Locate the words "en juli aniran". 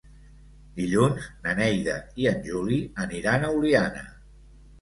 2.31-3.47